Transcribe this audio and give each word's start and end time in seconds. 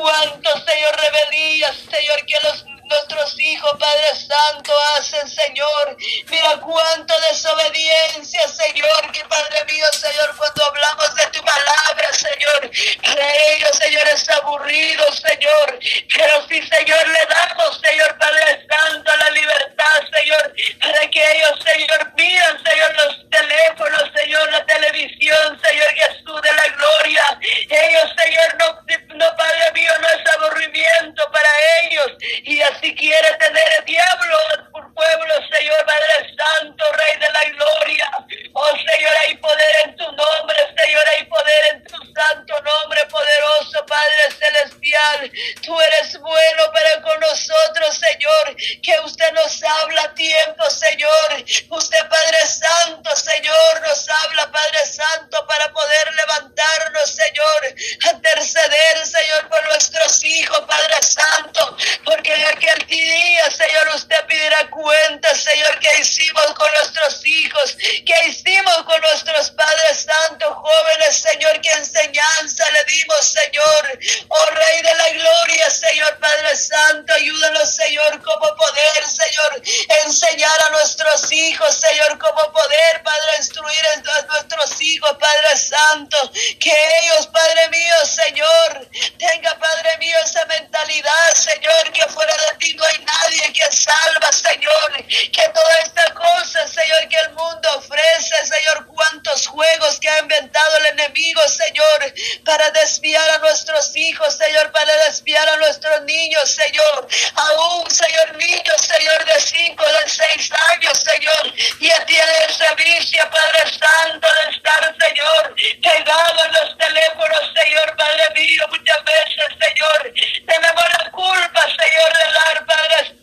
cuánto, 0.00 0.50
Señor, 0.64 0.96
rebeldías, 0.96 1.76
Señor, 1.90 2.24
que 2.26 2.36
los 2.42 2.64
nuestros 2.90 3.38
hijos, 3.38 3.70
Padre 3.78 4.08
Santo, 4.14 4.72
hacen, 4.96 5.28
Señor. 5.28 5.96
Mira 6.28 6.60
cuánto 6.60 7.18
desobediencia, 7.20 8.46
Señor, 8.48 9.12
que 9.12 9.24
Padre 9.24 9.64
mío, 9.64 9.86
Señor, 9.92 10.36
cuando 10.36 10.64
hablamos 10.64 11.14
de 11.14 11.26
tu 11.26 11.42
palabra, 11.42 12.12
Señor, 12.12 12.70
para 13.02 13.34
ellos, 13.54 13.76
Señor, 13.76 14.08
es 14.08 14.28
aburrido, 14.30 15.12
Señor. 15.12 15.78
Pero 16.12 16.46
si, 16.48 16.62
Señor, 16.62 17.08
le 17.08 17.34
damos, 17.34 17.80
Señor, 17.80 18.18
Padre 18.18 18.66
Santo, 18.68 19.16
la 19.16 19.30
libertad, 19.30 20.00
Señor, 20.12 20.54
para 20.80 21.10
que 21.10 21.32
ellos, 21.32 21.58
Señor, 21.64 22.12
miren, 22.16 22.64
Señor, 22.64 22.94
los 22.96 23.30
teléfonos, 23.30 24.10
Señor, 24.16 24.50
la 24.50 24.66
televisión, 24.66 25.60
Señor 25.62 25.86
Jesús 25.94 26.42
de 26.42 26.52
la 26.52 26.68
gloria. 26.68 27.38
Ellos, 27.68 28.12
Señor, 28.18 28.56
no, 28.58 29.16
no 29.16 29.36
Padre 29.36 29.72
mío, 29.74 29.92
no 30.00 30.08
es 30.08 30.34
aburrimiento 30.34 31.22
para 31.30 31.48
ellos. 31.82 32.12
Y 32.44 32.60
así 32.60 32.80
si 32.80 32.94
quiere 32.94 33.36
tener 33.38 33.68
el 33.78 33.84
diablo 33.84 34.36
por 34.72 34.94
pueblo, 34.94 35.34
Señor 35.52 35.84
Padre 35.84 36.34
Santo, 36.36 36.84
Rey 36.92 37.20
de 37.20 37.30
la 37.30 37.44
Gloria. 37.50 38.10
Oh 38.54 38.70
Señor, 38.70 39.12
hay 39.26 39.36
poder 39.36 39.74
en 39.84 39.96
tu 39.96 40.04
nombre, 40.04 40.56
Señor, 40.76 41.02
hay 41.08 41.24
poder 41.24 41.62
en 41.72 41.84
tu 41.84 41.96
santo 41.96 42.54
nombre 42.62 43.04
poderoso, 43.06 43.84
Padre 43.86 44.30
Celestial. 44.38 45.30
Tú 45.62 45.69
eres 45.80 46.18
bueno 46.18 46.72
para 46.72 47.02
con 47.02 47.20
nosotros, 47.20 47.98
Señor, 47.98 48.56
que 48.82 49.00
usted 49.00 49.32
nos 49.32 49.62
habla 49.62 50.02
a 50.02 50.14
tiempo, 50.14 50.68
Señor. 50.70 51.44
Usted, 51.70 52.08
Padre 52.08 52.46
Santo, 52.46 53.16
Señor, 53.16 53.80
nos 53.82 54.08
habla, 54.08 54.50
Padre 54.50 54.86
Santo, 54.86 55.46
para 55.46 55.72
poder 55.72 56.14
levantarnos, 56.14 57.10
Señor, 57.10 57.74
interceder, 58.12 59.06
Señor, 59.06 59.48
por 59.48 59.64
nuestros 59.64 60.24
hijos, 60.24 60.60
Padre 60.66 61.02
Santo, 61.02 61.76
porque 62.04 62.32
aquí 62.32 62.68
aquel 62.68 62.86
día, 62.86 63.50
Señor, 63.50 63.88
usted 63.94 64.24
pedirá 64.26 64.68
cuenta, 64.70 65.34
Señor, 65.34 65.78
que 65.78 66.00
hicimos 66.00 66.46
con 66.54 66.70
nuestros 66.72 67.26
hijos, 67.26 67.76
que 68.04 68.28
hicimos 68.28 68.82
con 68.84 69.00
nuestros 69.00 69.50
padres 69.52 70.06
santos, 70.06 70.54
jóvenes, 70.54 71.16
Señor, 71.16 71.60
que 71.60 71.70
enseñanza 71.70 72.64
le 72.70 72.84
dimos, 72.84 73.24
Señor. 73.24 73.98
Oh 74.28 74.46
Rey 74.54 74.82
de 74.82 74.94
la 74.94 75.08
Gloria, 75.10 75.70
Señor, 75.80 76.18
Padre 76.18 76.56
Santo, 76.56 77.12
ayúdanos, 77.14 77.74
Señor, 77.74 78.22
como 78.22 78.54
poder, 78.54 79.06
Señor, 79.06 79.62
enseñar 80.04 80.62
a 80.66 80.70
nuestros 80.70 81.32
hijos, 81.32 81.74
Señor, 81.74 82.18
como 82.18 82.52
poder, 82.52 83.02
Padre, 83.02 83.36
instruir 83.38 83.86
a 83.86 84.22
nuestros 84.26 84.80
hijos, 84.80 85.16
Padre 85.18 85.56
Santo, 85.56 86.16
que 86.60 86.72
ellos, 87.02 87.26
Padre 87.28 87.68
mío, 87.70 87.94
Señor, 88.04 88.88
tenga, 89.18 89.58
Padre 89.58 89.96
mío, 89.98 90.16
esa 90.24 90.44
mentalidad, 90.46 91.34
Señor, 91.34 91.92
que 91.92 92.06
fuera 92.08 92.34
de 92.36 92.50
no 92.74 92.84
hay 92.84 92.98
nadie 93.04 93.52
que 93.52 93.72
salva, 93.72 94.30
Señor. 94.32 95.04
Que 95.06 95.48
toda 95.48 95.78
esta 95.84 96.14
cosa, 96.14 96.66
Señor, 96.68 97.08
que 97.08 97.16
el 97.16 97.30
mundo 97.30 97.68
ofrece, 97.76 98.34
Señor, 98.46 98.86
cuántos 98.86 99.46
juegos 99.46 99.98
que 100.00 100.08
ha 100.08 100.20
inventado 100.20 100.76
el 100.78 100.86
enemigo, 100.86 101.40
Señor, 101.48 102.14
para 102.44 102.70
desviar 102.70 103.28
a 103.30 103.38
nuestros 103.38 103.96
hijos, 103.96 104.36
Señor, 104.36 104.70
para 104.72 104.94
desviar 105.06 105.48
a 105.48 105.56
nuestros 105.60 106.02
niños, 106.02 106.50
Señor. 106.50 107.08
Aún, 107.34 107.90
Señor, 107.90 108.36
niños, 108.36 108.80
Señor, 108.80 109.24
de 109.24 109.40
cinco, 109.40 109.84
de 109.84 110.08
seis 110.08 110.50
años, 110.72 110.98
Señor, 110.98 111.54
ya 111.80 112.04
tiene 112.06 112.32
esa 112.48 112.74
vicia, 112.74 113.30
Padre 113.30 113.70
Santo, 113.78 114.26
de 114.26 114.56
estar, 114.56 114.96
Señor, 114.98 115.54
pegado 115.82 116.44
en 116.44 116.52
los 116.52 116.78
teléfonos, 116.78 117.52
Señor, 117.62 117.96
Padre 117.96 118.24
mío, 118.34 118.64
muchas 118.70 119.04
veces, 119.04 119.48
Señor, 119.64 120.12
tenemos 120.46 120.84
la 120.98 121.10
culpa, 121.10 121.62
Señor, 121.62 122.12
de 122.18 122.32
la 122.32 122.66
Padre 122.66 123.19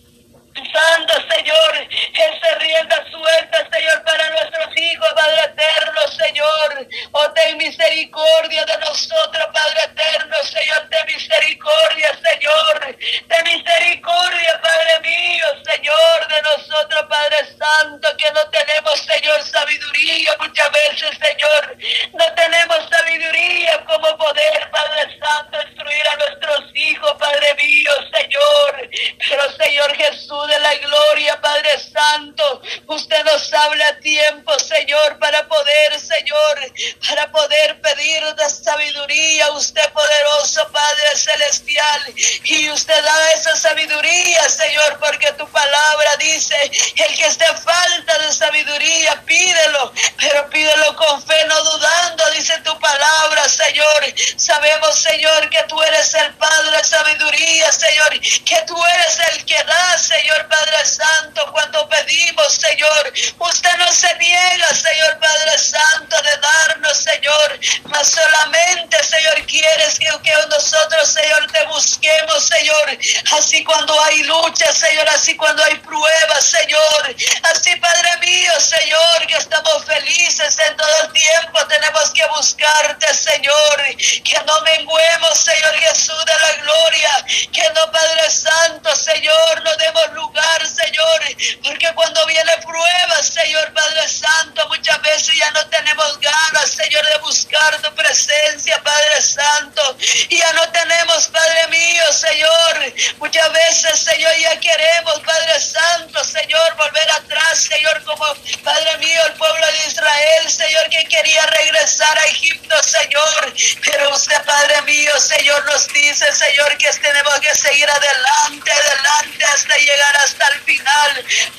Santo 0.65 1.13
Señor, 1.35 1.87
esa 2.13 2.55
rienda 2.55 3.05
suelta, 3.11 3.67
Señor, 3.71 4.03
para 4.03 4.29
nuestros 4.29 4.77
hijos, 4.77 5.07
Padre 5.15 5.41
eterno, 5.45 6.01
Señor. 6.07 6.87
Oh, 7.11 7.31
ten 7.31 7.57
misericordia 7.57 8.65
de 8.65 8.77
nosotros, 8.79 9.47
Padre 9.53 9.79
eterno, 9.83 10.35
Señor, 10.43 10.87
ten 10.89 11.05
misericordia, 11.05 12.19
Señor. 12.23 12.97
Ten 13.27 13.43
misericordia, 13.43 14.61
Padre 14.61 14.99
mío, 15.01 15.45
Señor, 15.71 16.27
de 16.27 16.41
nosotros, 16.41 17.05
Padre 17.09 17.37
Santo, 17.57 18.17
que 18.17 18.31
no 18.31 18.49
tenemos, 18.49 18.99
Señor, 18.99 19.43
sabiduría 19.43 20.35
muchas 20.39 20.71
veces, 20.71 21.17
Señor. 21.17 21.77
No 22.13 22.33
tenemos 22.35 22.89
sabiduría 22.89 23.85
como 23.85 24.17
poder, 24.17 24.69
Padre 24.71 25.19
Santo, 25.19 25.61
instruir 25.67 26.07
a 26.07 26.15
nuestros 26.15 26.75
hijos, 26.75 27.13
Padre 27.19 27.53
mío, 27.55 27.91
Señor. 28.13 28.89
Pero, 29.29 29.51
Señor 29.57 29.95
Jesús, 29.95 30.47
de 30.47 30.59
la 30.59 30.75
gloria, 30.75 31.39
Padre 31.41 31.69
Santo. 31.79 32.61
Usted 32.87 33.23
nos 33.23 33.53
habla 33.53 33.87
a 33.87 33.99
tiempo, 33.99 34.57
Señor, 34.59 35.17
para 35.19 35.47
poder, 35.47 35.99
Señor, 35.99 36.71
para 37.07 37.31
poder 37.31 37.81
pedir 37.81 38.23
de 38.35 38.49
sabiduría. 38.49 39.51
Usted 39.51 39.89
poderoso, 39.91 40.67
Padre 40.71 41.15
Celestial. 41.15 42.13
Y 42.43 42.69
usted 42.69 43.03
da 43.03 43.31
esa 43.33 43.55
sabiduría, 43.55 44.49
Señor, 44.49 44.99
porque 44.99 45.31
tu 45.33 45.47
palabra 45.49 46.15
dice, 46.19 46.55
el 46.95 47.17
que 47.17 47.25
esté 47.25 47.45
falta 47.55 48.17
de 48.19 48.31
sabiduría, 48.31 49.21
pídelo, 49.25 49.93
pero 50.17 50.49
pídelo 50.49 50.95
con 50.95 51.21
fe, 51.23 51.45
no 51.47 51.63
dudando, 51.63 52.29
dice 52.31 52.57
tu 52.63 52.77
palabra, 52.79 53.47
Señor. 53.49 54.13
Sabemos, 54.37 54.99
Señor, 54.99 55.49
que 55.49 55.63
tú 55.63 55.81
eres 55.81 56.13
el 56.13 56.33
Padre 56.35 56.77
de 56.77 56.83
sabiduría, 56.83 57.71
Señor, 57.71 58.19
que 58.19 58.61
tú 58.65 58.75
eres 58.85 59.19
el 59.31 59.45
que 59.45 59.63
da, 59.63 59.97
Señor 59.97 60.37
Padre 60.47 60.85
Santo, 60.85 61.51
cuando 61.51 61.87
pedimos, 61.89 62.53
Señor, 62.53 63.13
usted 63.39 63.77
no 63.77 63.91
se 63.91 64.13
niega, 64.17 64.67
Señor 64.69 65.19
Padre 65.19 65.57
Santo, 65.57 66.15
de 66.21 66.37
darnos, 66.37 66.97
Señor, 66.97 67.59
mas 67.85 68.07
solamente, 68.09 69.03
Señor, 69.03 69.45
quieres 69.45 69.99
que, 69.99 70.09
que 70.23 70.36
nosotros, 70.49 71.09
Señor, 71.09 71.51
te 71.51 71.65
busquemos, 71.65 72.45
Señor, 72.45 72.97
así 73.37 73.63
cuando 73.63 73.99
hay 74.03 74.23
lucha, 74.23 74.71
Señor, 74.73 75.07
así 75.09 75.35
cuando 75.35 75.63
hay 75.63 75.75
pruebas, 75.75 76.45
Señor, 76.45 77.15
así, 77.53 77.75
Padre 77.77 78.09
mío, 78.21 78.51
Señor, 78.59 79.27
que 79.27 79.35
estamos 79.35 79.85
felices 79.85 80.57
en 80.67 80.77
todo 80.77 81.03
el 81.03 81.13
tiempo, 81.13 81.65
tenemos 81.67 82.11
que 82.11 82.25
buscarte, 82.35 83.13
Señor, 83.13 83.83
que 84.23 84.39
no 84.45 84.61
menguemos, 84.61 85.39
Señor 85.39 85.73
Jesús 85.75 86.25
de 86.25 86.33
la 86.33 86.53
gloria, 86.63 87.25
que 87.51 87.63
no, 87.73 87.91
Padre 87.91 88.29
Santo, 88.29 88.95
Señor, 88.95 89.63
no 89.63 89.75
demos 89.77 90.11
lugar 90.13 90.57
Señor, 90.65 91.21
porque 91.63 91.87
cuando 91.93 92.25
viene 92.25 92.51
prueba, 92.65 93.23
Señor 93.23 93.73
Padre 93.73 94.07
Santo, 94.07 94.67
muchas 94.67 95.01
veces 95.01 95.35
ya 95.35 95.51
no 95.51 95.65
tenemos 95.67 96.19
ganas, 96.19 96.71
Señor, 96.71 97.05
de 97.05 97.17
buscar 97.19 97.81
tu 97.81 97.93
presencia, 97.95 98.81
Padre 98.83 99.21
Santo. 99.21 99.97
Y 100.29 100.36
ya 100.37 100.53
no 100.53 100.69
tenemos, 100.69 101.27
Padre 101.27 101.67
mío, 101.67 102.03
Señor. 102.13 102.93
Muchas 103.17 103.51
veces, 103.51 103.99
Señor, 103.99 104.35
ya 104.37 104.59
queremos, 104.59 105.19
Padre 105.21 105.59
Santo, 105.59 106.23
Señor, 106.23 106.75
volver 106.75 107.09
atrás, 107.11 107.59
Señor, 107.63 108.03
como 108.03 108.25
Padre 108.63 108.97
mío, 108.97 109.21
el 109.25 109.33
pueblo 109.33 109.65
de 109.67 109.87
Israel, 109.87 110.49
Señor, 110.49 110.89
que 110.89 111.03
quería 111.05 111.45
regresar 111.45 112.17
a 112.19 112.25
Egipto, 112.25 112.75
Señor. 112.83 113.53
Pero 113.83 114.13
usted, 114.13 114.41
Padre 114.45 114.81
mío, 114.83 115.11
Señor, 115.19 115.65
nos 115.65 115.87
dice, 115.87 116.31
Señor, 116.33 116.77
que 116.77 116.91
tenemos 116.93 117.39
que 117.39 117.55
seguir 117.55 117.89
adelante, 117.89 118.71
adelante 118.71 119.45
hasta 119.45 119.76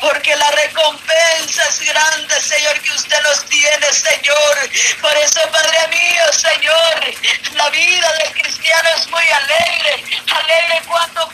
porque 0.00 0.34
la 0.36 0.50
recompensa 0.50 1.64
es 1.68 1.80
grande, 1.80 2.40
Señor, 2.40 2.80
que 2.80 2.92
usted 2.92 3.22
nos 3.22 3.44
tiene, 3.46 3.92
Señor. 3.92 4.70
Por 5.00 5.16
eso, 5.16 5.40
Padre 5.50 5.88
mío, 5.88 6.22
Señor, 6.32 7.14
la 7.54 7.70
vida 7.70 8.12
del 8.14 8.32
cristiano 8.32 8.88
es 8.96 9.08
muy 9.08 9.24
alegre, 9.28 10.04
alegre 10.26 10.82
cuando 10.86 11.28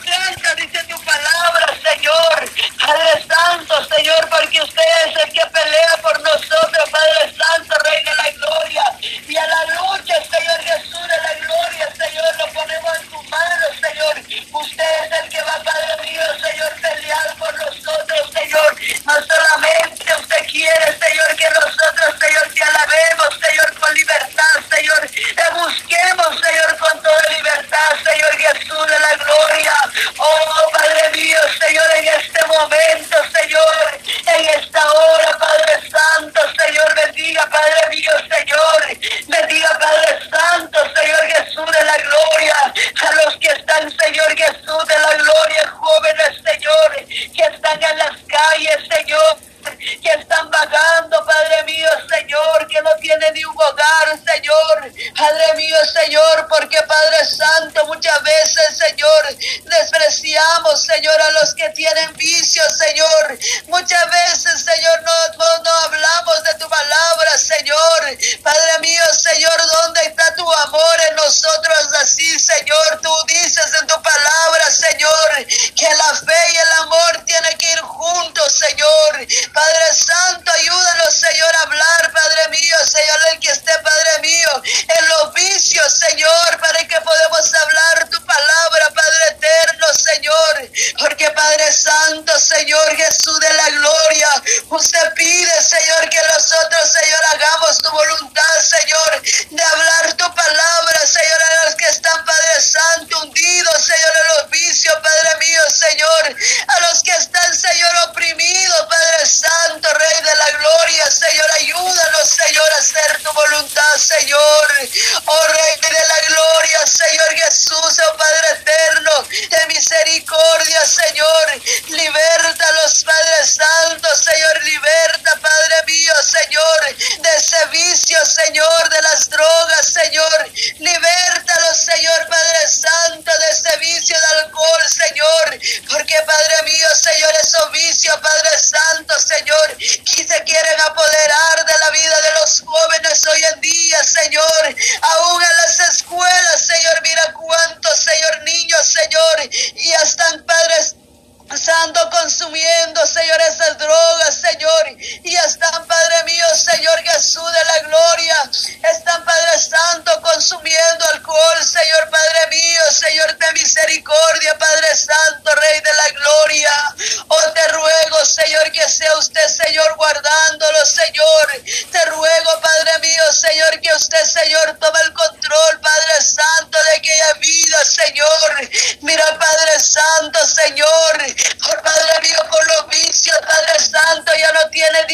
porque 135.89 136.15
Padre 136.25 136.63
mío, 136.63 136.87
Señor, 137.01 137.33
esos 137.41 137.71
vicios, 137.71 138.17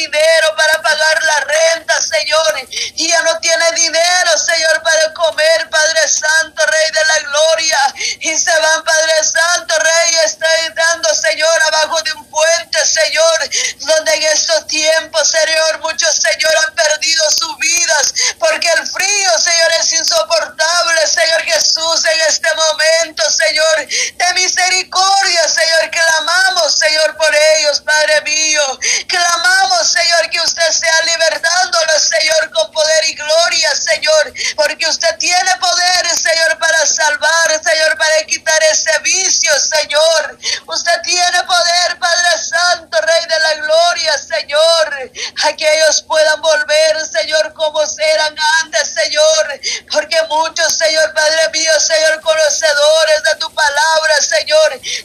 be 0.01 0.07
there. 0.11 0.30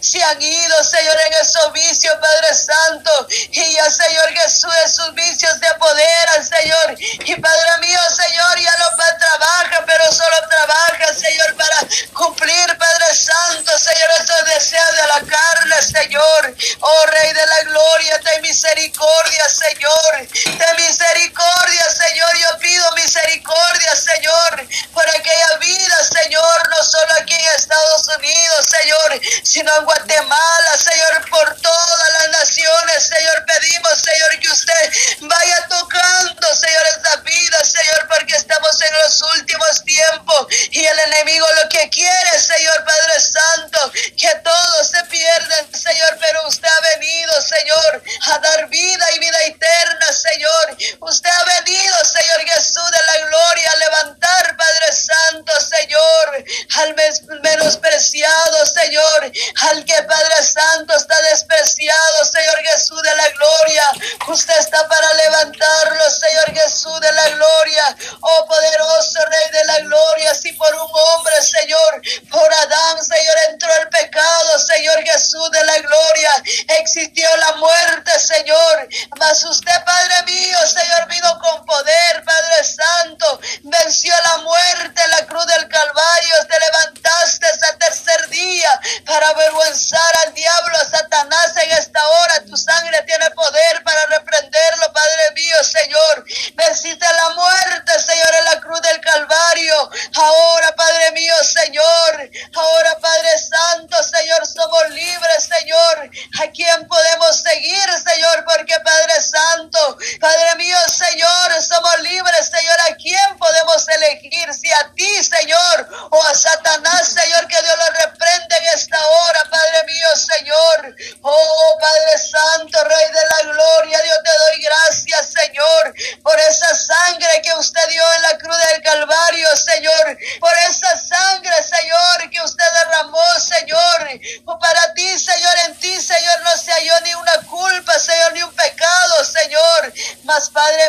se 0.06 0.22
han 0.22 0.40
ido, 0.40 0.84
Señor, 0.84 1.16
en 1.26 1.32
esos 1.34 1.72
vicios, 1.72 2.14
Padre 2.20 2.54
Santo. 2.54 3.26
Y 3.50 3.72
ya, 3.72 3.90
Señor 3.90 4.28
Jesús, 4.34 4.72
esos 4.84 5.14
vicios 5.14 5.58
de 5.60 5.66
apoderan, 5.66 6.44
Señor. 6.44 6.96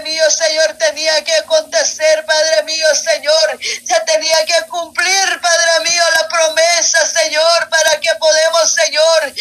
Mío, 0.01 0.29
Señor, 0.29 0.73
tenía 0.77 1.23
que 1.23 1.35
acontecer, 1.35 2.25
Padre 2.25 2.63
mío, 2.63 2.87
Señor. 2.95 3.59
Se 3.61 3.99
tenía 4.01 4.45
que 4.45 4.61
cumplir, 4.69 5.41
Padre 5.41 5.89
mío, 5.89 6.03
la 6.15 6.27
promesa, 6.27 7.05
Señor, 7.07 7.69
para 7.69 7.99
que 7.99 8.13
podemos, 8.15 8.73
Señor, 8.73 9.33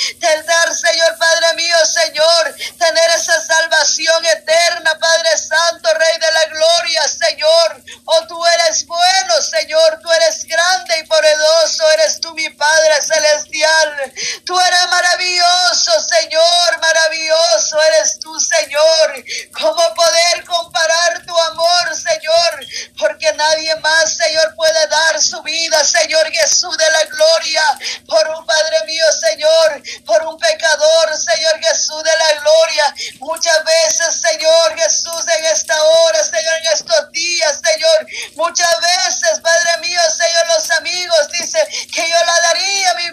dar, 0.46 0.74
Señor, 0.74 1.16
Padre 1.18 1.54
mío, 1.54 1.76
Señor, 1.86 2.54
tener 2.78 3.10
esa 3.16 3.40
salvación 3.40 4.24
eterna, 4.24 4.98
Padre 4.98 5.36
Santo, 5.36 5.88
Rey 5.94 6.18
de 6.18 6.32
la 6.32 6.44
Gloria, 6.46 7.02
Señor. 7.08 7.82
Oh, 8.04 8.26
tú 8.26 8.44
eres 8.46 8.86
bueno, 8.86 9.42
Señor, 9.42 9.98
tú 10.02 10.10
eres 10.12 10.44
grande 10.44 10.98
y 10.98 11.06
poderoso, 11.06 11.90
eres 11.92 12.20
tú 12.20 12.34
mi 12.34 12.48
Padre 12.50 13.02
Celestial. 13.02 14.12
Tú 14.44 14.58
eres 14.58 14.86
maravilloso, 14.88 15.92
Señor, 16.08 16.80
maravilloso 16.80 17.82
eres 17.82 18.18
tú, 18.20 18.38
Señor. 18.38 19.24
¿Cómo 19.52 19.94
poder 19.94 20.44
comparar 20.46 21.24
tu 21.26 21.36
amor, 21.38 21.96
Señor, 21.96 22.66
porque 22.98 23.32
nadie 23.34 23.74
más, 23.76 24.14
Señor, 24.14 24.54
puede 24.54 24.86
dar 24.88 25.20
su 25.20 25.42
vida, 25.42 25.84
Señor 25.84 26.30
Jesús 26.30 26.76
de 26.76 26.90
la 26.90 27.04
gloria, 27.04 27.62
por 28.06 28.28
un 28.28 28.46
Padre 28.46 28.84
mío, 28.86 29.04
Señor, 29.12 29.82
por 30.04 30.22
un 30.26 30.38
pecador, 30.38 31.16
Señor 31.16 31.58
Jesús 31.60 32.02
de 32.02 32.16
la 32.16 32.40
gloria. 32.40 32.94
Muchas 33.20 33.64
veces, 33.64 34.20
Señor 34.20 34.78
Jesús, 34.78 35.24
en 35.36 35.44
esta 35.46 35.82
hora, 35.82 36.24
Señor, 36.24 36.54
en 36.60 36.72
estos 36.72 37.12
días, 37.12 37.60
Señor, 37.62 38.06
muchas 38.36 38.80
veces, 38.80 39.40
Padre 39.40 39.78
mío, 39.80 40.00
Señor, 40.10 40.46
los 40.54 40.70
amigos 40.72 41.28
dicen 41.32 41.66
que 41.92 42.08
yo 42.08 42.24
la 42.24 42.40
daría 42.40 42.90
a 42.90 42.94
mi 42.94 43.10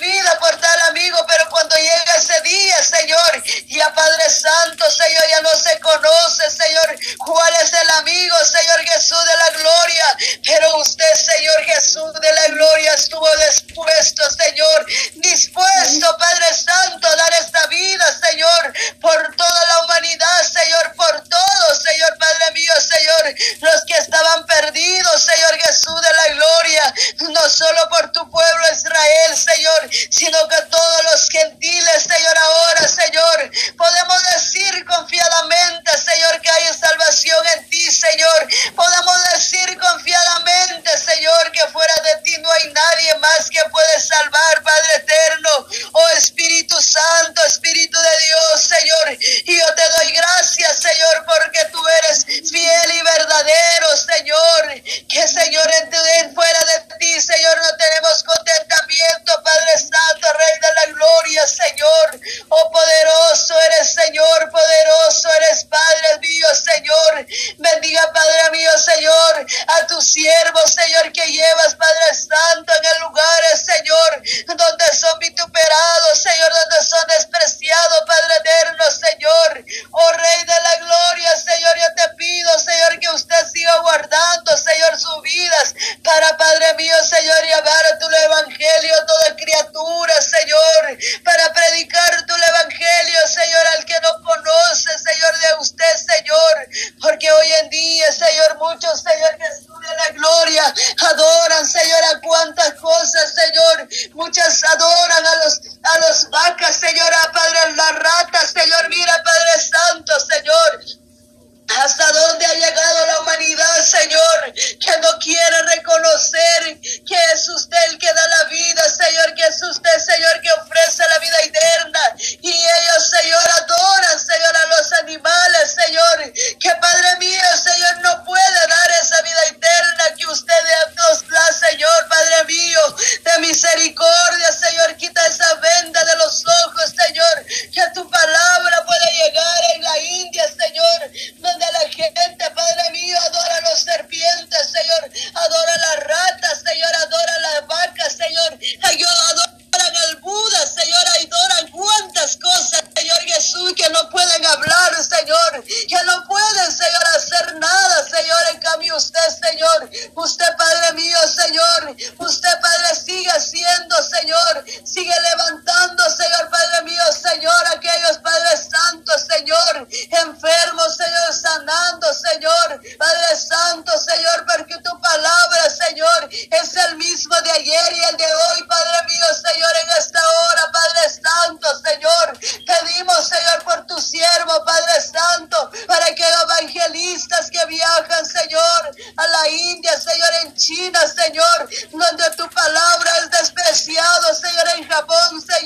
en 194.78 194.88
Japón 194.88 195.42
se 195.42 195.66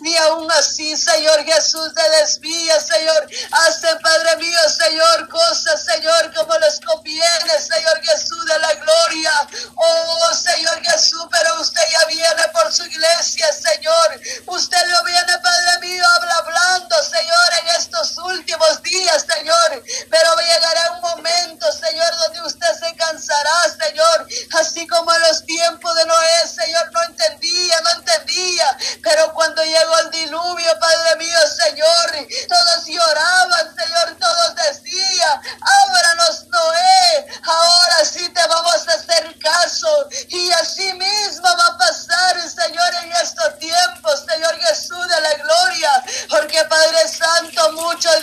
Ni 0.00 0.16
aún 0.16 0.50
así, 0.52 0.96
Señor 0.96 1.44
Jesús, 1.44 1.92
te 1.94 2.10
desvía, 2.20 2.80
Señor. 2.80 3.28
hace, 3.52 3.96
Padre 3.96 4.36
mío, 4.36 4.58
Señor, 4.68 5.28
cosas, 5.28 5.84
Señor, 5.84 6.32
como 6.34 6.56
les 6.58 6.80
conviene, 6.80 7.60
Señor 7.60 8.00
Jesús, 8.02 8.44
de 8.46 8.58
la 8.58 8.74
gloria. 8.74 9.32
Oh, 9.76 10.34
Señor 10.34 10.80
Jesús, 10.82 11.26
pero 11.30 11.60
usted 11.60 11.82
ya 11.90 12.06
viene 12.06 12.48
por 12.52 12.72
su 12.72 12.84
iglesia, 12.84 13.48
Señor. 13.52 14.20
Usted 14.46 14.86
lo 14.88 15.04
viene, 15.04 15.38
Padre 15.38 15.78
mío, 15.80 16.04
habla 16.16 16.34
hablando, 16.36 16.96
Señor, 17.02 17.48
en 17.62 17.68
estos 17.80 18.18
últimos 18.18 18.82
días, 18.82 19.24
Señor. 19.26 19.82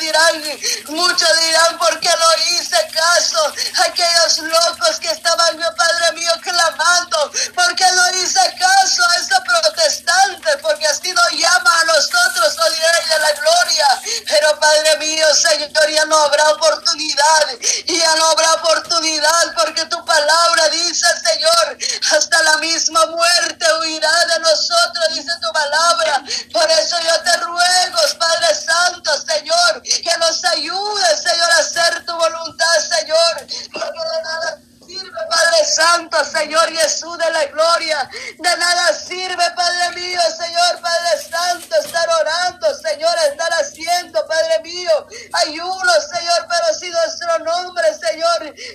dirán, 0.03 0.59
muchos 0.87 1.39
dirán, 1.39 1.77
¿por 1.77 1.99
qué 1.99 2.09
no 2.09 2.29
hice 2.51 2.77
caso? 2.93 3.53
Aquellos 3.85 4.37
locos 4.39 4.99
que 4.99 5.09
estaban, 5.09 5.57
mi 5.57 5.63
Padre 5.63 6.11
mío, 6.13 6.31
clamando, 6.41 7.31
¿por 7.55 7.75
qué 7.75 7.85
no 7.91 8.17
hice 8.17 8.41
caso 8.59 9.03
a 9.09 9.17
ese 9.17 9.35
protestante? 9.45 10.57
Porque 10.61 10.87
así 10.87 11.11
nos 11.13 11.31
llama 11.31 11.81
a 11.81 11.85
nosotros, 11.85 12.55
oh 12.59 12.69
de 12.69 13.19
la 13.19 13.31
gloria. 13.31 13.87
Pero 14.27 14.59
Padre 14.59 14.97
mío, 14.97 15.25
Señor, 15.35 15.89
ya 15.89 16.05
no 16.05 16.17
habrá 16.17 16.49
oportunidad, 16.51 17.47
y 17.85 17.97
ya 17.97 18.15
no 18.15 18.22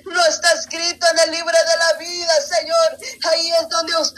No 0.05 0.25
está 0.27 0.53
escrito 0.53 1.07
en 1.13 1.19
el 1.21 1.31
libro 1.33 1.53
de 1.53 1.77
la 1.79 1.99
vida, 1.99 2.33
Señor. 2.41 2.99
Ahí 3.31 3.51
es 3.51 3.69
donde 3.69 3.97
usted 3.97 4.18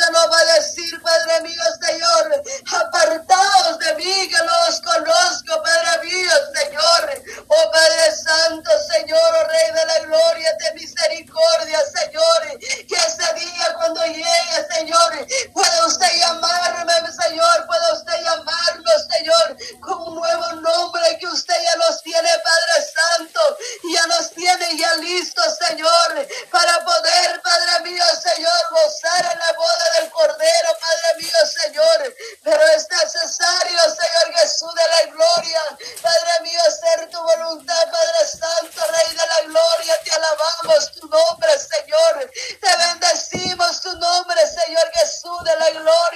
like, 45.60 45.76
Lord, 45.76 46.09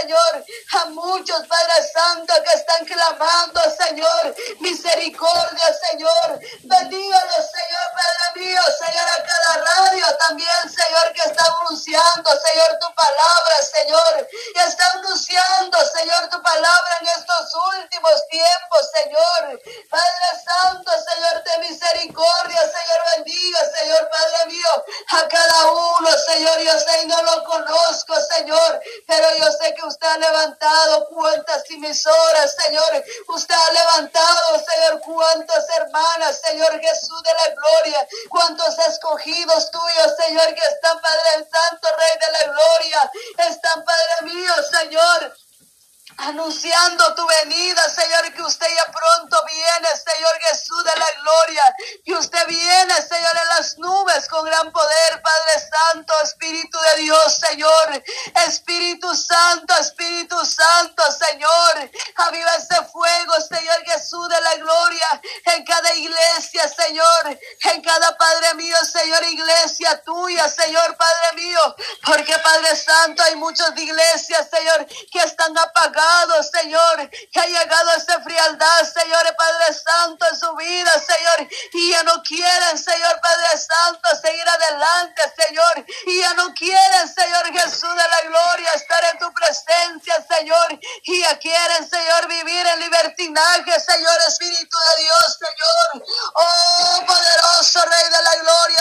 Señor, 0.00 0.44
a 0.80 0.84
muchos, 0.90 1.46
Padre 1.46 1.72
Santo, 1.92 2.32
que 2.44 2.58
están 2.58 2.86
clamando, 2.86 3.60
Señor, 3.78 4.34
misericordia, 4.60 5.74
Señor. 5.90 6.40
Bendiga 6.62 7.19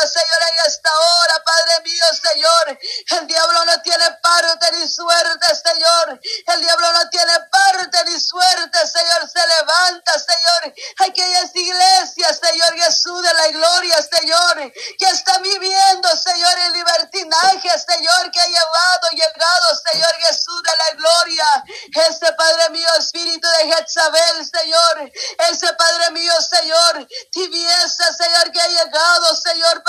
Señor, 0.10 0.42
en 0.52 0.58
esta 0.68 0.92
hora, 1.00 1.44
Padre 1.44 1.84
mío, 1.84 2.06
Señor. 2.22 2.80
El 3.20 3.28
diablo 3.28 3.66
no 3.66 3.82
tiene 3.82 4.06
parte 4.22 4.72
ni 4.74 4.88
suerte, 4.88 5.48
Señor. 5.56 6.20
El 6.48 6.62
diablo 6.62 6.94
no 6.94 7.10
tiene 7.10 7.40
parte 7.52 8.04
ni 8.06 8.20
suerte, 8.20 8.88
Señor. 8.88 9.30
Se 9.30 9.48
levanta, 9.48 10.14
Señor. 10.20 10.74
Aquellas 11.08 11.56
iglesias, 11.56 12.40
Señor 12.42 12.74
Jesús 12.76 13.22
de 13.22 13.34
la 13.34 13.48
gloria, 13.50 13.98
Señor, 14.02 14.74
que 14.98 15.10
está 15.10 15.38
viviendo, 15.40 16.10
Señor, 16.18 16.58
el 16.60 16.74
libertinaje, 16.74 17.70
Señor, 17.80 18.32
que 18.32 18.42
ha 18.42 18.48
llevado, 18.48 19.10
llegado, 19.12 19.82
Señor 19.92 20.14
Jesús 20.16 20.62
de 20.64 20.78
la 20.78 20.96
gloria. 20.96 21.46
Ese 22.10 22.34
Padre 22.34 22.70
mío, 22.72 22.88
Espíritu 22.98 23.48
de 23.48 23.74
Jezabel, 23.74 24.46
Señor. 24.46 25.12
Ese 25.52 25.74
Padre 25.74 26.12
mío, 26.12 26.34
Señor, 26.42 27.08
tibieza, 27.32 28.14
Señor, 28.14 28.52
que 28.52 28.62
ha 28.62 28.68
llegado, 28.68 29.36
Señor, 29.36 29.84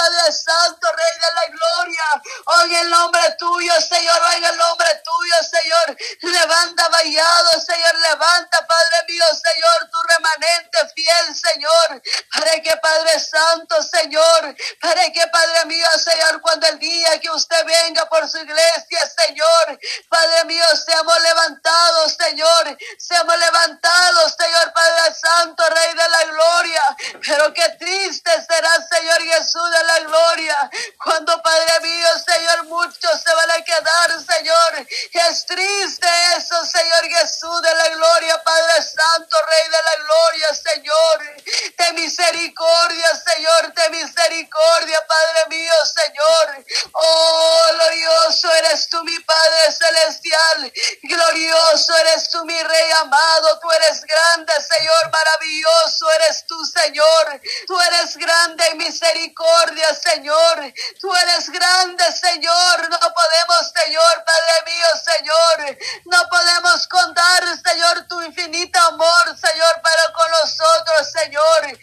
Señor, 3.80 4.20
hoy 4.22 4.44
el 4.44 4.56
nombre 4.56 5.02
tuyo, 5.04 5.34
Señor, 5.42 5.96
levanta 6.22 6.88
vallado, 6.88 7.60
Señor, 7.60 7.94
levanta, 8.00 8.66
Padre 8.66 9.04
mío, 9.08 9.24
Señor, 9.42 9.90
tu 9.90 10.02
remanente 10.02 10.78
fiel, 10.94 11.34
Señor, 11.34 12.02
para 12.32 12.60
que 12.62 12.76
Padre 12.76 13.20
Santo, 13.20 13.82
Señor, 13.82 14.56
para 14.80 15.10
que 15.12 15.26
Padre 15.28 15.64
mío, 15.66 15.86
Señor, 15.98 16.40
cuando 16.40 16.66
el 16.66 16.78
día 16.78 17.20
que 17.20 17.30
usted 17.30 17.64
venga 17.64 18.08
por 18.08 18.28
su 18.28 18.38
iglesia, 18.38 19.10
Señor, 19.18 19.78
Padre 20.08 20.44
mío, 20.44 20.64
seamos 20.84 21.20
levantados, 21.20 22.16
Señor, 22.18 22.78
seamos 22.98 23.38
levantados, 23.38 24.34
Señor, 24.38 24.72
Padre 24.72 25.14
Santo, 25.14 25.62
Rey 25.68 25.94
de 25.94 26.08
la 26.08 26.24
gloria, 26.24 26.82
pero 27.26 27.54
qué 27.54 27.68
triste 27.78 28.30
será, 28.48 28.70
Señor 28.90 29.22
Jesús 29.22 29.70
de 29.70 29.84
la 29.84 29.98
gloria, 30.00 30.70
cuando 31.04 31.40
Padre 31.42 31.80
mío, 31.80 32.08
Señor, 32.26 32.64
muchos 32.64 33.22
se 33.22 33.34
van 33.34 33.50
a 33.50 33.62
quedar, 33.62 34.10
Señor, 34.20 34.86
es 35.30 35.46
triste 35.46 36.08
eso, 36.36 36.64
Señor 36.64 37.04
Jesús 37.04 37.62
de 37.62 37.74
la 37.74 37.88
gloria, 37.90 38.42
Padre 38.42 38.82
Santo, 38.82 39.36
Rey 39.46 39.64
de 39.64 39.82
la 39.82 39.96
gloria, 40.04 40.54
Señor. 40.54 41.40
De 41.76 41.92
misericordia, 41.92 43.08
Señor, 43.26 43.74
de 43.74 43.90
misericordia, 43.90 45.06
Padre 45.06 45.46
mío, 45.48 45.72
Señor. 45.84 46.64
Oh, 46.92 47.66
glorioso 47.72 48.52
eres 48.54 48.88
tú, 48.88 49.02
mi 49.04 49.18
Padre 49.20 49.72
celestial. 49.72 50.72
Glorioso 51.02 51.96
eres 51.98 52.30
tú, 52.30 52.44
mi 52.44 52.62
Rey 52.62 52.90
amado. 52.92 53.58
Tú 53.60 53.70
eres 53.72 54.02
grande, 54.02 54.52
Señor, 54.68 55.10
maravilloso 55.10 56.10
eres 56.12 56.44
tú, 56.46 56.64
Señor. 56.66 57.40
Tú 57.66 57.80
eres 57.80 58.16
grande 58.16 58.66
en 58.68 58.78
misericordia, 58.78 59.94
Señor. 59.94 60.72
Tú 61.00 61.14
eres 61.14 61.50
grande, 61.50 62.04
Señor. 62.12 62.88
No 62.88 62.98
podemos, 62.98 63.72
Señor, 63.74 64.24
Padre 64.24 64.62
mío, 64.66 64.86
Señor. 65.04 65.78
No 66.06 66.28
podemos 66.28 66.86
contar, 66.88 67.42
Señor, 67.64 68.06
tu 68.08 68.19
infinito 68.30 68.78
amor, 68.78 69.36
Señor, 69.36 69.82
para 69.82 70.12
con 70.12 70.30
nosotros, 70.40 71.10
Señor. 71.12 71.78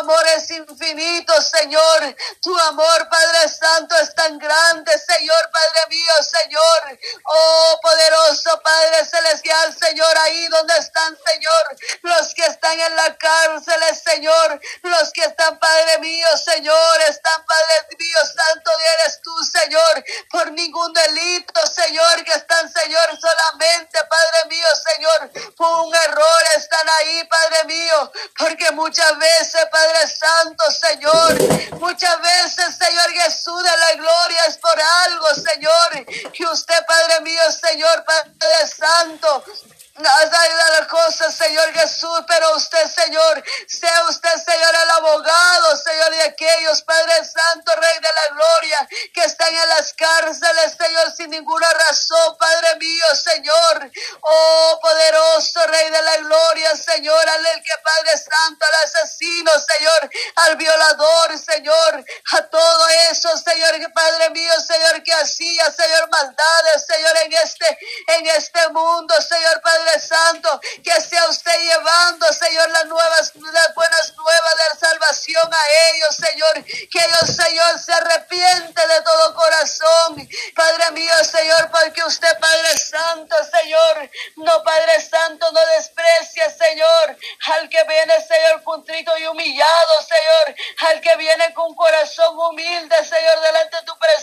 Amor 0.00 0.26
es 0.36 0.50
infinito, 0.50 1.32
Señor. 1.42 2.16
Tu 2.42 2.58
amor, 2.58 3.08
Padre 3.08 3.48
Santo, 3.48 3.96
es 3.96 4.14
tan 4.14 4.38
grande, 4.38 4.92
Señor, 4.98 5.50
Padre 5.52 5.86
mío, 5.88 6.12
Señor. 6.22 6.98
Oh, 7.24 7.78
poderoso 7.82 8.60
Padre 8.62 9.04
Celestial, 9.04 9.76
Señor, 9.78 10.18
ahí 10.18 10.48
donde 10.48 10.76
están, 10.78 11.16
Señor, 11.26 11.78
los 12.02 12.34
que 12.34 12.46
están 12.46 12.78
en 12.80 12.96
la 12.96 13.16
cárcel, 13.16 13.80
Señor, 14.04 14.60
los 14.82 15.12
que 15.12 15.22
están, 15.22 15.58
Padre 15.58 15.98
mío, 15.98 16.28
Señor, 16.36 17.00
están, 17.08 17.44
Padre 17.44 17.96
mío, 17.98 18.18
Santo, 18.24 18.70
eres 19.02 19.20
tú, 19.22 19.34
Señor, 19.44 20.04
por 20.30 20.50
ningún 20.52 20.92
delito, 20.92 21.66
Señor, 21.66 22.24
que 22.24 22.32
están, 22.32 22.72
Señor, 22.72 23.18
solamente, 23.20 23.98
Padre 24.04 24.44
mío, 24.48 24.66
Señor, 24.94 25.54
por 25.56 25.86
un 25.86 25.94
error 25.94 26.42
están 26.56 26.88
ahí, 27.00 27.24
Padre 27.24 27.64
mío, 27.64 28.12
porque 28.38 28.70
muchas 28.72 29.18
veces, 29.18 29.66
Padre 29.70 29.89
Santo, 30.06 30.64
Señor, 30.70 31.78
muchas 31.78 32.20
veces, 32.20 32.76
Señor 32.76 33.10
Jesús 33.10 33.62
de 33.62 33.76
la 33.76 33.92
gloria 33.94 34.44
es 34.46 34.56
por 34.58 34.80
algo, 35.06 35.26
Señor, 35.34 36.06
que 36.32 36.44
usted, 36.46 36.86
Padre 36.86 37.20
mío, 37.20 37.42
Señor, 37.52 38.04
Padre 38.04 38.68
Santo, 38.68 39.44
las 40.00 40.86
cosas, 40.86 41.34
Señor 41.34 41.72
Jesús, 41.72 42.20
pero 42.26 42.56
usted, 42.56 42.86
Señor, 42.86 43.44
sea 43.66 44.04
usted, 44.04 44.30
Señor, 44.44 44.74
el 44.82 44.90
abogado, 44.90 45.29
de 46.20 46.26
aquellos, 46.26 46.82
Padre 46.82 47.24
Santo, 47.24 47.72
Rey 47.76 47.98
de 48.00 48.12
la 48.12 48.34
Gloria, 48.34 48.88
que 49.14 49.24
están 49.24 49.54
en 49.54 49.68
las 49.70 49.94
cárceles, 49.94 50.76
Señor, 50.78 51.12
sin 51.16 51.30
ninguna 51.30 51.68
razón, 51.70 52.36
Padre 52.38 52.76
mío, 52.76 53.04
Señor. 53.24 53.90
Oh, 54.20 54.78
poderoso 54.82 55.66
Rey 55.66 55.90
de 55.90 56.02
la 56.02 56.16
Gloria, 56.18 56.76
Señor, 56.76 57.28
al 57.28 57.44
que 57.62 57.72
Padre 57.82 58.18
Santo, 58.18 58.66
al 58.66 58.74
asesino, 58.84 59.50
Señor, 59.60 60.10
al 60.36 60.56
violador, 60.56 61.38
Señor, 61.38 62.04
a 62.32 62.42
todo 62.48 62.88
eso, 63.10 63.36
Señor, 63.38 63.78
que 63.78 63.88
Padre 63.88 64.30
mío, 64.30 64.52
Señor, 64.60 65.02
que 65.02 65.14
hacía, 65.14 65.70
Señor, 65.72 66.08
maldades, 66.10 66.86
Señor, 66.86 67.16
en 67.24 67.32
este, 67.32 67.78
en 68.08 68.26
este 68.26 68.68
mundo, 68.68 69.14
Señor, 69.22 69.60
Padre 69.62 70.00
Santo, 70.00 70.60
que 70.84 71.00
sea 71.00 71.26
usted 71.28 71.58
llevando, 71.60 72.30
Señor, 72.32 72.68
las 72.70 72.84
nuevas, 72.86 73.32
las 73.34 73.74
buenas 73.74 74.14
nuevas 74.16 74.56
de 74.56 74.78
salvación 74.78 75.50
a 75.52 75.92
ellos, 75.92 76.09
Señor, 76.12 76.64
que 76.64 76.98
ellos, 76.98 77.36
Señor, 77.36 77.78
se 77.78 77.92
arrepiente 77.92 78.86
de 78.86 79.02
todo 79.02 79.34
corazón, 79.34 80.28
Padre 80.54 80.90
mío, 80.92 81.12
Señor, 81.24 81.70
porque 81.70 82.02
usted, 82.04 82.38
Padre 82.38 82.78
Santo, 82.78 83.36
Señor, 83.44 84.10
no, 84.36 84.62
Padre 84.62 85.00
Santo, 85.00 85.50
no 85.52 85.66
desprecia, 85.76 86.50
Señor, 86.50 87.16
al 87.46 87.68
que 87.68 87.82
viene, 87.84 88.14
Señor, 88.20 88.62
contrito 88.62 89.16
y 89.18 89.26
humillado, 89.26 89.92
Señor, 90.02 90.56
al 90.90 91.00
que 91.00 91.16
viene 91.16 91.52
con 91.54 91.74
corazón 91.74 92.38
humilde, 92.38 92.96
Señor, 93.04 93.40
delante 93.40 93.76
de 93.76 93.82
tu 93.82 93.92
presencia, 93.98 94.20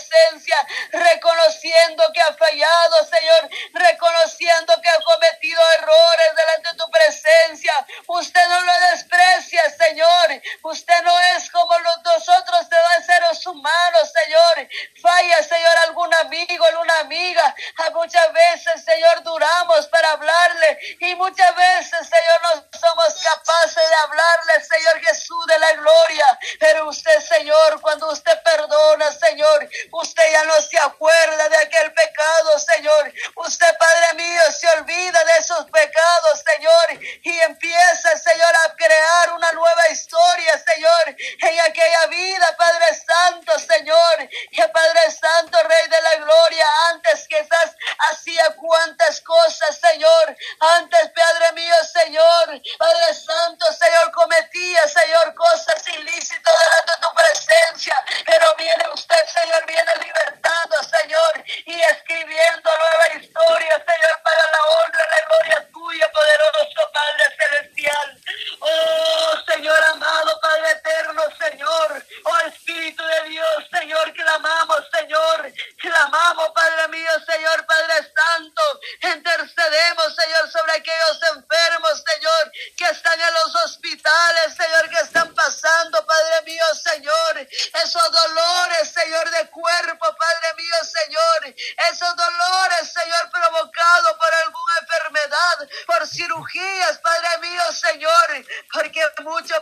mucho 99.28 99.54